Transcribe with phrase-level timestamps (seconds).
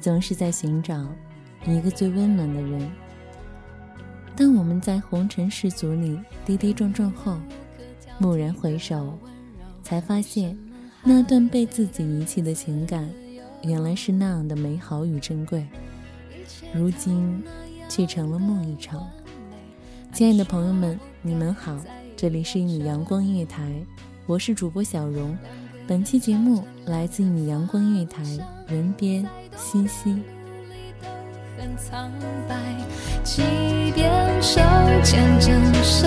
[0.00, 1.06] 总是在寻找
[1.66, 2.90] 一个最温暖的人。
[4.36, 7.36] 当我们在红尘世俗里跌跌撞撞后，
[8.20, 9.18] 蓦然回首，
[9.82, 10.56] 才发现
[11.02, 13.08] 那段被自己遗弃的情感，
[13.62, 15.66] 原来是那样的美好与珍贵，
[16.72, 17.42] 如今
[17.88, 19.04] 却成了梦一场。
[20.12, 21.76] 亲爱的朋友们，你们好，
[22.16, 23.72] 这里是一米阳光音乐台，
[24.26, 25.36] 我是主播小荣。
[25.88, 28.22] 本期节目来自于阳光音乐台，
[28.66, 30.22] 人编西西。
[31.56, 32.12] 很苍
[32.46, 32.54] 白，
[33.24, 33.40] 即
[33.94, 34.12] 便
[34.42, 34.60] 手
[35.02, 35.50] 牵着
[35.82, 36.06] 手，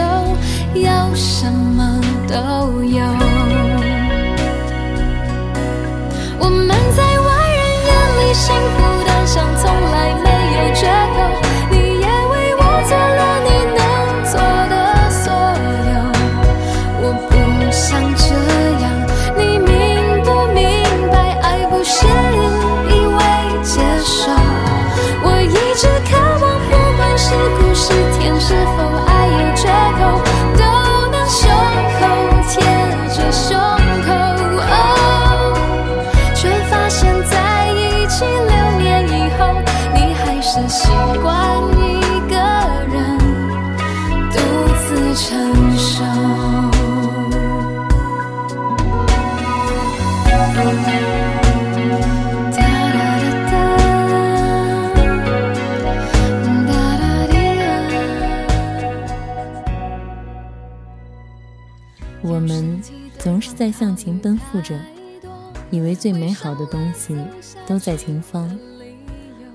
[0.75, 3.03] 要什么都有。
[6.37, 8.85] 我们在外人眼里幸福
[63.61, 64.75] 在向前奔赴着，
[65.69, 67.15] 以为最美好的东西
[67.67, 68.49] 都在前方。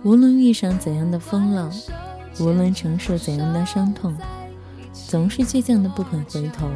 [0.04, 1.68] 无论遇上怎样的风浪，
[2.38, 4.16] 无论承受怎样的伤痛，
[4.92, 6.70] 总是倔强的不肯回头。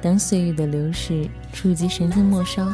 [0.00, 2.72] 当岁月的流逝触及神经末梢，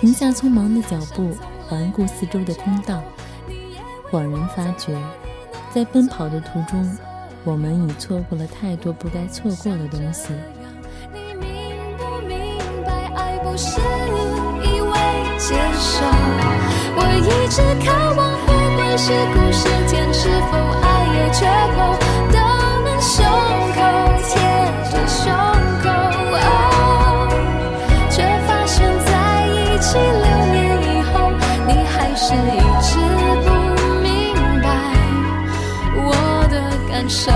[0.00, 1.36] 停下匆忙的脚步，
[1.68, 3.00] 环顾四周的通道，
[4.10, 5.00] 恍然发觉，
[5.72, 6.98] 在奔跑的途中，
[7.44, 10.30] 我们已错过了太多不该错过的东西。
[13.52, 13.58] 不？
[13.58, 13.78] 是
[14.64, 14.90] 一味
[15.36, 16.06] 接受。
[16.96, 21.44] 我一直渴望，不管是苦是甜，是否爱有缺
[21.76, 21.78] 口，
[22.32, 22.36] 都
[22.82, 23.14] 能胸
[23.76, 23.78] 口
[24.24, 24.30] 贴
[24.90, 25.20] 着胸
[25.82, 25.84] 口。
[26.34, 27.28] 哦，
[28.10, 29.10] 却发现在
[29.46, 30.56] 一起六年
[30.88, 31.14] 以后，
[31.66, 32.90] 你还是一直
[33.44, 33.46] 不
[34.00, 34.10] 明
[34.62, 34.66] 白
[35.94, 36.08] 我
[36.50, 36.54] 的
[36.90, 37.30] 感受。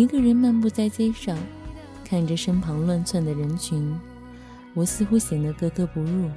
[0.00, 1.36] 一个人漫步在街上，
[2.06, 3.94] 看着身旁乱窜的人群，
[4.72, 6.30] 我似乎显得格格不入。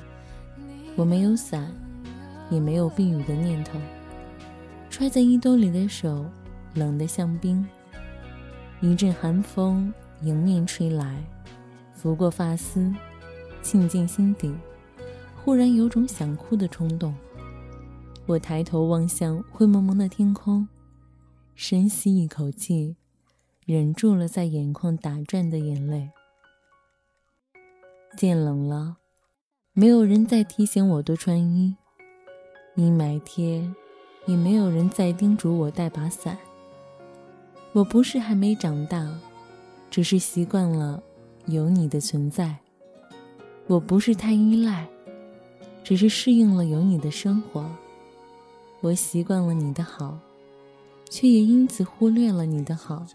[0.97, 1.73] 我没有伞，
[2.51, 3.79] 也没有避雨的念头。
[4.89, 6.25] 揣在衣兜里的手，
[6.73, 7.65] 冷得像冰。
[8.81, 9.93] 一阵寒风
[10.23, 11.23] 迎面吹来，
[11.93, 12.93] 拂过发丝，
[13.61, 14.53] 沁进心底，
[15.41, 17.15] 忽然有种想哭的冲动。
[18.25, 20.67] 我抬头望向灰蒙蒙的天空，
[21.55, 22.97] 深吸一口气，
[23.65, 26.09] 忍住了在眼眶打转的眼泪。
[28.17, 28.97] 渐冷了，
[29.71, 31.75] 没有人再提醒我多穿衣；
[32.75, 33.73] 阴霾天，
[34.25, 36.37] 也没有人再叮嘱我带把伞。
[37.71, 39.09] 我不是还没长大，
[39.89, 41.01] 只是习惯了
[41.45, 42.55] 有你的存在；
[43.67, 44.87] 我不是太依赖，
[45.83, 47.65] 只是适应了有你的生活。
[48.81, 50.19] 我习惯了你的好，
[51.13, 53.05] 却也因此忽略了你的好。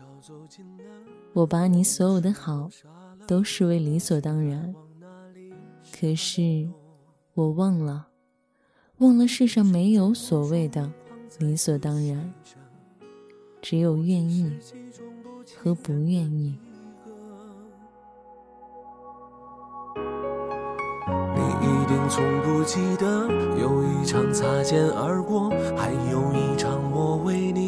[1.32, 2.70] 我把你所有的好
[3.26, 4.72] 都视为理所当然，
[5.92, 6.68] 可是
[7.34, 8.06] 我忘了，
[8.98, 10.88] 忘了世上没有所谓的
[11.40, 12.32] 理所当然，
[13.60, 14.48] 只有愿意
[15.60, 16.56] 和不愿意。
[21.34, 23.26] 你一定从不记得
[23.58, 27.67] 有一场擦肩而过，还有一场我为你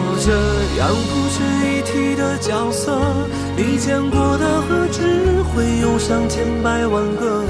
[0.23, 0.31] 这
[0.77, 3.01] 样不值一提的角色，
[3.57, 7.43] 你见过的何止会有上千百万个？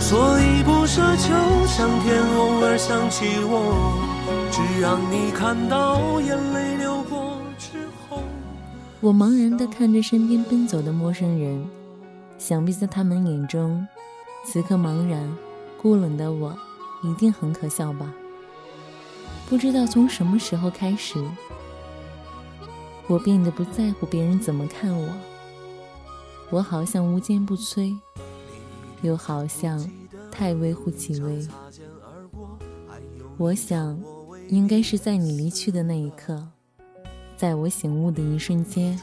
[0.00, 1.32] 所以不奢求
[1.64, 4.02] 上天偶尔想起我，
[4.50, 8.20] 只让你看到眼泪流过之后。
[9.00, 11.64] 我茫然地看着身边奔走的陌生人。
[12.36, 13.86] 想必在他们眼中，
[14.44, 15.32] 此刻茫然、
[15.80, 16.52] 孤冷的我，
[17.04, 18.12] 一定很可笑吧？
[19.48, 21.22] 不知道从什么时候开始，
[23.12, 25.06] 我变得不在乎别人怎么看我。
[26.48, 27.94] 我好像无坚不摧，
[29.02, 29.86] 又好像
[30.30, 31.46] 太微乎其微。
[33.36, 34.02] 我想，
[34.48, 36.42] 应该是在你离去的那一刻，
[37.36, 38.98] 在我醒悟的一瞬间，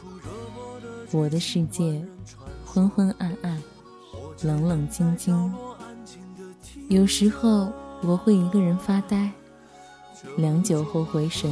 [1.12, 2.04] 我的世界。
[2.66, 3.62] 昏昏暗暗，
[4.44, 5.54] 冷冷清清。
[6.88, 7.72] 有时候
[8.02, 9.32] 我会一个人发呆，
[10.38, 11.52] 良久后回神，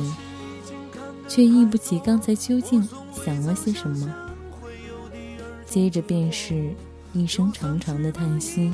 [1.27, 2.87] 却忆不起刚才究竟
[3.25, 4.13] 想了些什么。
[5.65, 6.73] 接着便是
[7.13, 8.71] 一声长长的叹息。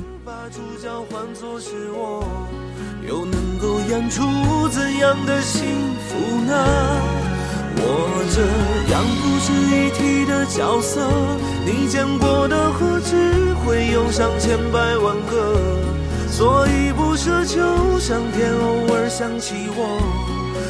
[3.06, 4.22] 又能够演出
[4.70, 5.62] 怎样的幸
[6.08, 6.54] 福呢？
[7.76, 8.40] 我这
[8.92, 11.06] 样不值一提的角色，
[11.66, 15.58] 你见过的何止会有上千百万个？
[16.30, 20.00] 所以不奢求上天偶尔想起我，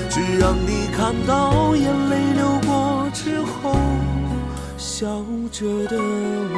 [0.08, 3.74] 只让你看到眼泪流过之后，
[4.76, 5.06] 笑
[5.50, 6.56] 着的我。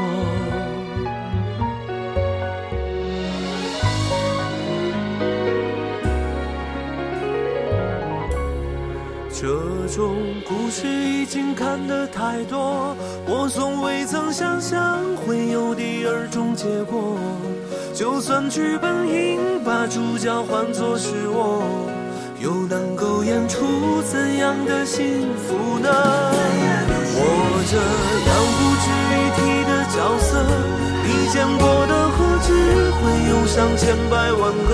[9.39, 9.47] 这
[9.95, 10.17] 种
[10.49, 17.19] 故事已经看得太多，我从未曾想象会有第二种结果。
[17.95, 21.63] 就算剧本应把主角换作是我，
[22.41, 22.96] 又能
[23.27, 25.89] 演出怎样的幸福呢？
[27.19, 27.21] 我
[27.67, 27.75] 这
[28.31, 28.87] 样不值
[29.19, 30.31] 一提的角色，
[31.03, 32.49] 你见过的何止
[32.95, 34.71] 会有上千百万个？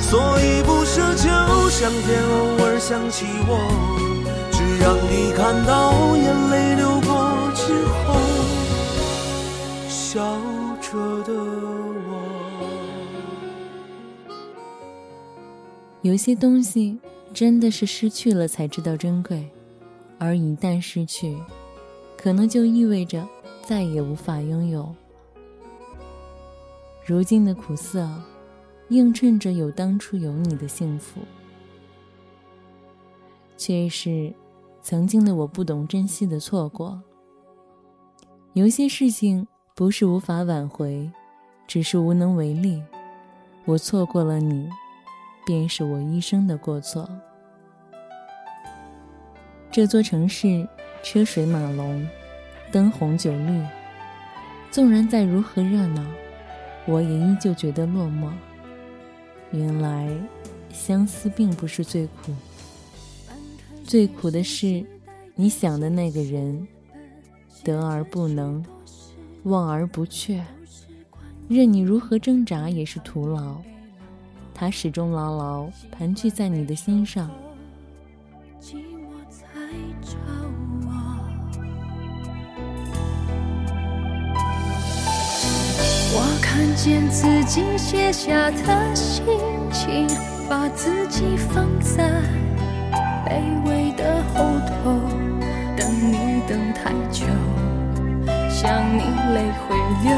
[0.00, 1.26] 所以不奢求
[1.68, 3.50] 上天偶尔想起我，
[4.52, 7.10] 只让你看到眼泪流过
[7.56, 7.74] 之
[8.06, 8.14] 后，
[9.88, 10.22] 笑
[10.80, 11.32] 着的
[16.08, 16.98] 有些东西
[17.34, 19.46] 真的是失去了才知道珍贵，
[20.16, 21.36] 而一旦失去，
[22.16, 23.28] 可能就意味着
[23.62, 24.90] 再也无法拥有。
[27.04, 28.08] 如今的苦涩。
[28.88, 31.20] 映衬着有当初有你的幸福，
[33.54, 34.32] 却是
[34.80, 36.98] 曾经的我不懂珍惜的错过。
[38.54, 41.12] 有些事情不是无法挽回，
[41.66, 42.82] 只是无能为力。
[43.66, 44.66] 我错过了你，
[45.48, 47.08] 便是我一生的过错。
[49.70, 50.68] 这座城市
[51.02, 52.06] 车水马龙，
[52.70, 53.64] 灯红酒绿，
[54.70, 56.04] 纵然再如何热闹，
[56.86, 58.30] 我也依旧觉得落寞。
[59.50, 60.06] 原来，
[60.70, 62.34] 相思并不是最苦，
[63.82, 64.84] 最苦的是，
[65.34, 66.68] 你想的那个人，
[67.64, 68.62] 得而不能，
[69.44, 70.44] 望而不却，
[71.48, 73.62] 任你如何挣扎也是徒劳。
[74.60, 77.30] 他始终牢牢盘踞在你的心上。
[78.60, 79.46] 寂寞在
[80.02, 80.16] 找
[80.82, 80.90] 我。
[86.12, 89.24] 我看见自己写下的心
[89.70, 90.08] 情，
[90.50, 92.20] 把自己放在
[93.24, 94.98] 卑微的后头，
[95.76, 97.24] 等你等太久，
[98.50, 99.02] 想你
[99.34, 100.10] 泪会流，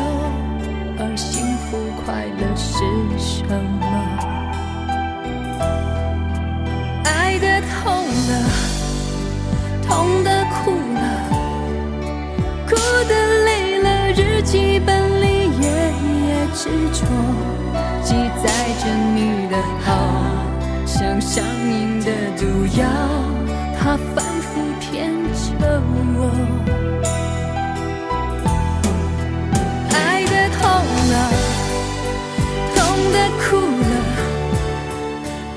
[0.98, 2.72] 而幸福快乐是
[3.18, 3.44] 什
[3.80, 3.89] 么？
[16.92, 17.06] 着，
[18.02, 18.44] 记载
[18.80, 18.84] 着
[19.14, 19.88] 你的好，
[20.86, 22.06] 像上瘾的
[22.36, 22.44] 毒
[22.78, 22.86] 药，
[23.78, 25.82] 它反复骗着
[26.16, 26.18] 我。
[29.92, 30.60] 爱的痛
[31.10, 31.14] 了，
[32.74, 32.78] 痛
[33.12, 33.46] 的哭
[33.80, 33.92] 了，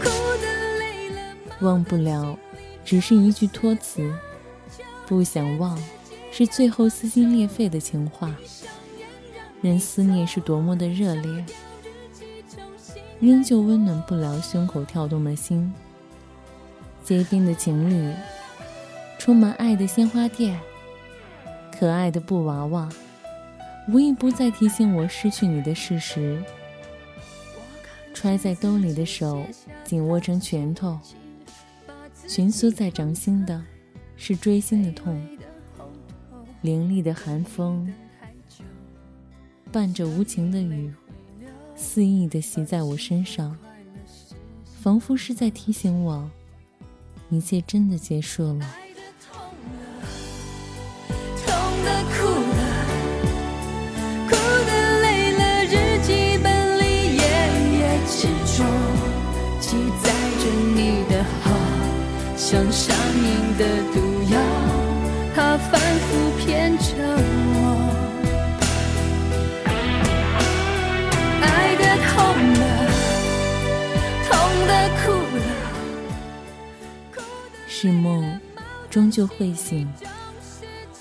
[0.01, 0.03] 哭
[0.41, 0.45] 的
[0.79, 1.17] 累了。
[1.61, 2.37] 忘不了，
[2.83, 4.01] 只是一句托词；
[5.07, 5.77] 不想忘，
[6.31, 8.31] 是最后撕心裂肺的情话。
[9.63, 11.45] 任思念是多么的热烈，
[13.21, 15.73] 仍旧温暖不了胸口跳动的心。
[17.01, 18.13] 结冰的情侣，
[19.17, 20.59] 充满爱的鲜花店，
[21.71, 22.89] 可爱的布娃娃，
[23.87, 26.43] 无一不再提醒我失去你的事实。
[28.13, 29.45] 揣在兜里的手，
[29.85, 30.99] 紧握成拳头。
[32.27, 33.63] 蜷缩在掌心的，
[34.17, 35.25] 是锥心的痛。
[36.61, 37.93] 凌厉的寒风，
[39.73, 40.93] 伴着无情的雨，
[41.75, 43.57] 肆意地袭在我身上，
[44.83, 46.29] 仿佛是在提醒我，
[47.31, 48.69] 一切真的结束了。
[51.43, 52.61] 痛的哭了，
[54.29, 57.23] 哭的累了，日记本里页
[57.73, 58.63] 页执着，
[59.59, 59.65] 记
[60.03, 60.43] 载着
[60.75, 61.49] 你的好，
[62.37, 62.71] 像
[77.83, 78.39] 是梦，
[78.89, 79.85] 终究会醒；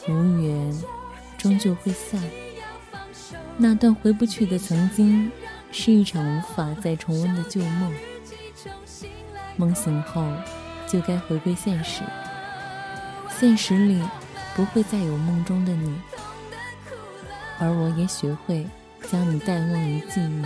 [0.09, 0.83] 无缘，
[1.39, 2.21] 终究会散。
[3.57, 5.31] 那段回不去的曾经，
[5.71, 7.95] 是一场无法再重温的旧梦。
[9.57, 10.27] 梦醒后，
[10.89, 12.03] 就该回归现实。
[13.39, 14.03] 现实里，
[14.57, 15.97] 不会再有梦中的你，
[17.61, 18.67] 而我也学会
[19.09, 20.45] 将你淡忘于记忆。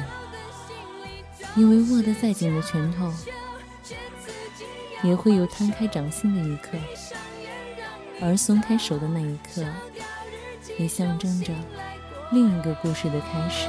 [1.59, 3.11] 因为握得再紧的拳头，
[5.03, 6.77] 也会有摊开掌心的一刻，
[8.21, 9.65] 而松开手的那一刻，
[10.79, 11.53] 也象征着
[12.33, 13.69] 另一个故事的开始。